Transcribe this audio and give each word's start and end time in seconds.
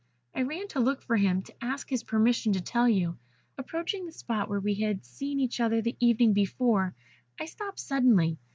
I 0.33 0.41
ran 0.41 0.67
to 0.69 0.79
look 0.79 1.03
for 1.03 1.15
him, 1.15 1.43
to 1.43 1.63
ask 1.63 1.87
his 1.87 2.01
permission 2.01 2.53
to 2.53 2.59
tell 2.61 2.89
you. 2.89 3.19
Approaching 3.59 4.07
the 4.07 4.11
spot 4.11 4.49
where 4.49 4.59
we 4.59 4.73
had 4.73 5.05
seen 5.05 5.39
each 5.39 5.59
other 5.59 5.79
the 5.79 5.95
evening 5.99 6.33
before, 6.33 6.95
I 7.39 7.45
stopped 7.45 7.79
suddenly. 7.79 8.39